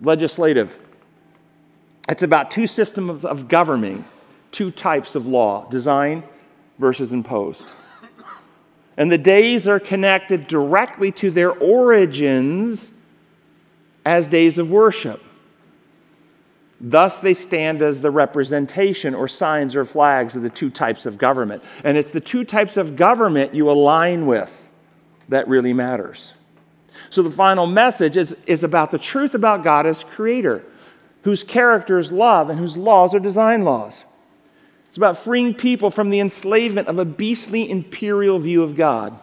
legislative. 0.00 0.78
It's 2.08 2.22
about 2.22 2.52
two 2.52 2.68
systems 2.68 3.24
of 3.24 3.48
governing, 3.48 4.04
two 4.52 4.70
types 4.70 5.16
of 5.16 5.26
law 5.26 5.68
design 5.68 6.22
versus 6.78 7.12
imposed. 7.12 7.66
And 8.96 9.10
the 9.10 9.18
days 9.18 9.66
are 9.66 9.80
connected 9.80 10.46
directly 10.46 11.10
to 11.12 11.30
their 11.32 11.50
origins 11.50 12.92
as 14.04 14.28
days 14.28 14.58
of 14.58 14.70
worship. 14.70 15.25
Thus, 16.80 17.20
they 17.20 17.32
stand 17.32 17.80
as 17.80 18.00
the 18.00 18.10
representation 18.10 19.14
or 19.14 19.28
signs 19.28 19.74
or 19.74 19.84
flags 19.84 20.36
of 20.36 20.42
the 20.42 20.50
two 20.50 20.68
types 20.68 21.06
of 21.06 21.16
government. 21.16 21.62
And 21.82 21.96
it's 21.96 22.10
the 22.10 22.20
two 22.20 22.44
types 22.44 22.76
of 22.76 22.96
government 22.96 23.54
you 23.54 23.70
align 23.70 24.26
with 24.26 24.68
that 25.28 25.48
really 25.48 25.72
matters. 25.72 26.34
So 27.10 27.22
the 27.22 27.30
final 27.30 27.66
message 27.66 28.16
is, 28.16 28.36
is 28.46 28.62
about 28.62 28.90
the 28.90 28.98
truth 28.98 29.34
about 29.34 29.64
God 29.64 29.86
as 29.86 30.04
creator, 30.04 30.62
whose 31.22 31.42
character 31.42 31.98
is 31.98 32.12
love 32.12 32.50
and 32.50 32.58
whose 32.58 32.76
laws 32.76 33.14
are 33.14 33.20
design 33.20 33.64
laws. 33.64 34.04
It's 34.88 34.98
about 34.98 35.18
freeing 35.18 35.54
people 35.54 35.90
from 35.90 36.10
the 36.10 36.20
enslavement 36.20 36.88
of 36.88 36.98
a 36.98 37.04
beastly 37.04 37.70
imperial 37.70 38.38
view 38.38 38.62
of 38.62 38.76
God, 38.76 39.18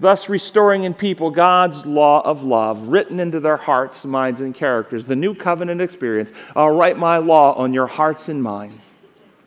thus 0.00 0.28
restoring 0.28 0.84
in 0.84 0.94
people 0.94 1.30
God's 1.30 1.86
law 1.86 2.20
of 2.22 2.42
love 2.42 2.88
written 2.88 3.20
into 3.20 3.40
their 3.40 3.56
hearts, 3.56 4.04
minds, 4.04 4.40
and 4.40 4.54
characters. 4.54 5.06
The 5.06 5.16
new 5.16 5.34
covenant 5.34 5.80
experience. 5.80 6.32
I'll 6.56 6.74
write 6.74 6.98
my 6.98 7.18
law 7.18 7.54
on 7.54 7.72
your 7.72 7.86
hearts 7.86 8.28
and 8.28 8.42
minds. 8.42 8.94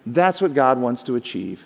That's 0.06 0.42
what 0.42 0.54
God 0.54 0.80
wants 0.80 1.04
to 1.04 1.16
achieve, 1.16 1.66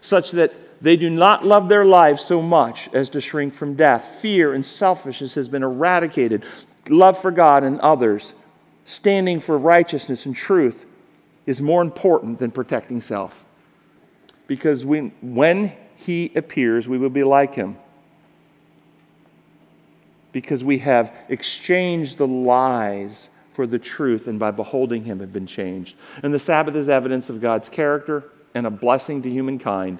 such 0.00 0.30
that 0.32 0.54
they 0.80 0.96
do 0.96 1.10
not 1.10 1.46
love 1.46 1.68
their 1.68 1.84
lives 1.84 2.24
so 2.24 2.42
much 2.42 2.88
as 2.92 3.10
to 3.10 3.20
shrink 3.20 3.54
from 3.54 3.74
death. 3.74 4.18
Fear 4.20 4.52
and 4.52 4.66
selfishness 4.66 5.34
has 5.34 5.48
been 5.48 5.62
eradicated. 5.62 6.44
Love 6.88 7.20
for 7.20 7.30
God 7.30 7.62
and 7.62 7.78
others, 7.80 8.34
standing 8.84 9.40
for 9.40 9.56
righteousness 9.56 10.26
and 10.26 10.34
truth, 10.34 10.86
is 11.46 11.60
more 11.60 11.82
important 11.82 12.38
than 12.38 12.50
protecting 12.50 13.00
self. 13.00 13.44
Because 14.48 14.84
we, 14.84 15.12
when 15.20 15.72
He 15.94 16.32
appears, 16.34 16.88
we 16.88 16.98
will 16.98 17.10
be 17.10 17.22
like 17.22 17.54
Him. 17.54 17.76
Because 20.32 20.64
we 20.64 20.78
have 20.78 21.14
exchanged 21.28 22.18
the 22.18 22.26
lies 22.26 23.28
for 23.52 23.66
the 23.66 23.78
truth, 23.78 24.26
and 24.26 24.38
by 24.38 24.50
beholding 24.50 25.04
Him 25.04 25.20
have 25.20 25.32
been 25.32 25.46
changed. 25.46 25.96
And 26.22 26.32
the 26.32 26.38
Sabbath 26.38 26.74
is 26.74 26.88
evidence 26.88 27.28
of 27.28 27.40
God's 27.40 27.68
character 27.68 28.24
and 28.54 28.66
a 28.66 28.70
blessing 28.70 29.22
to 29.22 29.30
humankind 29.30 29.98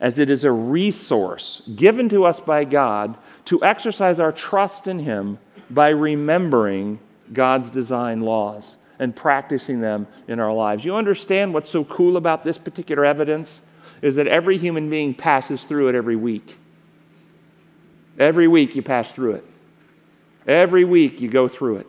as 0.00 0.18
it 0.18 0.30
is 0.30 0.44
a 0.44 0.52
resource 0.52 1.62
given 1.76 2.08
to 2.08 2.24
us 2.24 2.40
by 2.40 2.64
God 2.64 3.16
to 3.44 3.62
exercise 3.62 4.18
our 4.18 4.32
trust 4.32 4.86
in 4.86 4.98
Him 4.98 5.38
by 5.68 5.90
remembering 5.90 6.98
God's 7.32 7.70
design 7.70 8.22
laws 8.22 8.76
and 8.98 9.14
practicing 9.14 9.80
them 9.80 10.06
in 10.26 10.40
our 10.40 10.52
lives. 10.52 10.84
You 10.84 10.96
understand 10.96 11.54
what's 11.54 11.70
so 11.70 11.84
cool 11.84 12.16
about 12.16 12.44
this 12.44 12.58
particular 12.58 13.04
evidence? 13.04 13.60
Is 14.02 14.16
that 14.16 14.26
every 14.26 14.56
human 14.56 14.88
being 14.88 15.14
passes 15.14 15.62
through 15.64 15.88
it 15.88 15.94
every 15.94 16.16
week. 16.16 16.58
Every 18.20 18.46
week 18.46 18.76
you 18.76 18.82
pass 18.82 19.12
through 19.12 19.32
it. 19.32 19.44
Every 20.46 20.84
week 20.84 21.20
you 21.20 21.28
go 21.28 21.48
through 21.48 21.78
it. 21.78 21.88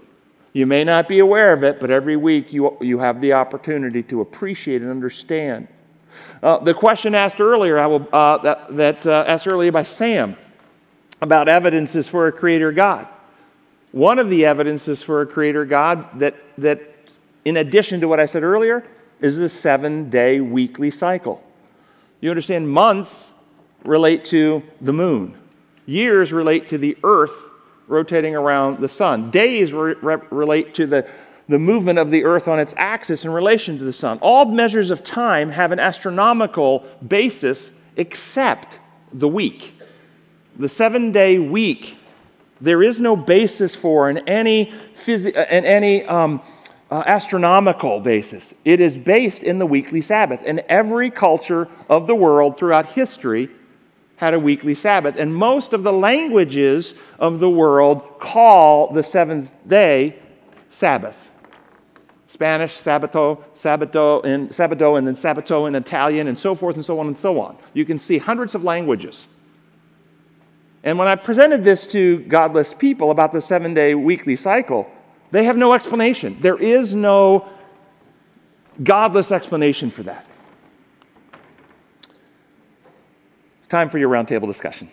You 0.54 0.66
may 0.66 0.84
not 0.84 1.08
be 1.08 1.20
aware 1.20 1.54
of 1.54 1.64
it, 1.64 1.80
but 1.80 1.92
every 1.92 2.18
week 2.18 2.52
you, 2.52 2.76
you 2.82 2.98
have 2.98 3.22
the 3.22 3.34
opportunity 3.34 4.02
to 4.04 4.22
appreciate 4.22 4.82
and 4.82 4.90
understand 4.90 5.68
uh, 6.42 6.58
the 6.60 6.74
question 6.74 7.16
asked 7.16 7.40
earlier, 7.40 7.78
I 7.78 7.88
will, 7.88 8.08
uh, 8.12 8.38
that, 8.40 8.76
that 8.76 9.08
uh, 9.08 9.24
asked 9.28 9.48
earlier 9.48 9.72
by 9.72 9.84
Sam 9.84 10.36
about 11.22 11.48
evidences 11.48 12.08
for 12.08 12.28
a 12.28 12.32
creator 12.32 12.72
God. 12.72 13.08
One 13.92 14.20
of 14.20 14.30
the 14.30 14.46
evidences 14.46 15.04
for 15.04 15.22
a 15.22 15.26
creator 15.26 15.66
God 15.66 16.20
that, 16.20 16.36
that, 16.58 16.82
in 17.46 17.58
addition 17.58 18.02
to 18.02 18.08
what 18.08 18.20
I 18.20 18.26
said 18.26 18.44
earlier, 18.44 18.86
is 19.20 19.38
the 19.38 19.50
seven 19.50 20.10
day 20.10 20.40
weekly 20.40 20.90
cycle. 20.90 21.44
You 22.22 22.30
understand, 22.30 22.70
months 22.70 23.32
relate 23.84 24.26
to 24.26 24.64
the 24.80 24.94
moon, 24.94 25.38
years 25.92 26.32
relate 26.32 26.70
to 26.70 26.78
the 26.78 26.98
earth 27.04 27.50
rotating 27.88 28.36
around 28.36 28.80
the 28.80 28.90
sun, 28.90 29.30
days 29.30 29.74
re- 29.74 29.96
re- 30.02 30.18
relate 30.30 30.74
to 30.76 30.88
the 30.88 31.08
the 31.52 31.60
movement 31.60 32.00
of 32.00 32.10
the 32.10 32.24
earth 32.24 32.48
on 32.48 32.60
its 32.60 32.74
axis 32.78 33.26
in 33.26 33.32
relation 33.32 33.78
to 33.78 33.84
the 33.84 33.94
sun. 33.94 34.18
All 34.22 34.46
measures 34.46 34.90
of 34.90 35.04
time 35.04 35.52
have 35.52 35.72
an 35.72 35.80
astronomical 35.80 36.86
basis 37.06 37.72
except 37.98 38.80
the 39.12 39.28
week. 39.28 39.76
The 40.58 40.70
seven 40.70 41.12
day 41.12 41.40
week, 41.40 42.00
there 42.62 42.82
is 42.82 43.00
no 43.00 43.16
basis 43.16 43.76
for 43.76 44.10
in 44.10 44.20
any, 44.30 44.72
phys- 44.96 45.28
in 45.28 45.66
any 45.66 46.06
um, 46.06 46.42
uh, 46.90 47.04
astronomical 47.06 48.00
basis. 48.00 48.54
It 48.64 48.80
is 48.80 48.96
based 48.96 49.44
in 49.44 49.60
the 49.60 49.66
weekly 49.66 50.02
Sabbath. 50.02 50.44
And 50.46 50.60
every 50.70 51.10
culture 51.10 51.68
of 51.90 52.08
the 52.08 52.16
world 52.16 52.58
throughout 52.58 52.92
history 52.92 53.50
had 54.22 54.36
a 54.36 54.40
weekly 54.40 54.76
Sabbath. 54.76 55.16
And 55.18 55.36
most 55.36 55.74
of 55.74 55.82
the 55.82 55.92
languages 55.92 56.94
of 57.18 57.40
the 57.40 57.50
world 57.50 58.20
call 58.20 58.94
the 58.94 59.02
seventh 59.02 59.52
day 59.68 60.16
Sabbath. 60.70 61.32
Spanish, 62.28 62.78
Sabato, 62.78 63.44
Sabato, 63.56 64.24
and 64.24 64.50
Sabato, 64.52 65.00
and 65.00 65.08
then 65.08 65.16
Sabato 65.16 65.68
in 65.68 65.74
Italian, 65.74 66.28
and 66.28 66.38
so 66.38 66.54
forth 66.54 66.76
and 66.76 66.86
so 66.86 67.00
on 67.00 67.08
and 67.08 67.18
so 67.18 67.42
on. 67.42 67.58
You 67.74 67.84
can 67.84 67.98
see 67.98 68.20
hundreds 68.20 68.54
of 68.54 68.64
languages. 68.64 69.26
And 70.84 71.00
when 71.00 71.08
I 71.08 71.16
presented 71.16 71.64
this 71.64 71.88
to 71.88 72.20
godless 72.20 72.76
people 72.76 73.10
about 73.10 73.32
the 73.32 73.42
seven 73.42 73.74
day 73.74 73.96
weekly 73.96 74.36
cycle, 74.36 74.88
they 75.32 75.46
have 75.46 75.58
no 75.58 75.74
explanation. 75.74 76.38
There 76.40 76.58
is 76.58 76.94
no 76.94 77.50
godless 78.84 79.32
explanation 79.32 79.90
for 79.90 80.04
that. 80.04 80.28
Time 83.72 83.88
for 83.88 84.00
your 84.00 84.10
roundtable 84.10 84.48
discussion. 84.48 84.90